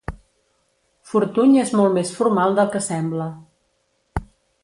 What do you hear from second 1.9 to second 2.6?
més formal